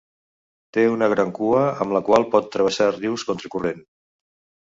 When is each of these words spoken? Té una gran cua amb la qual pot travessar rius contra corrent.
Té 0.77 0.85
una 0.93 1.09
gran 1.11 1.33
cua 1.39 1.59
amb 1.85 1.93
la 1.97 2.01
qual 2.09 2.25
pot 2.35 2.49
travessar 2.57 2.87
rius 2.97 3.27
contra 3.31 3.51
corrent. 3.57 3.85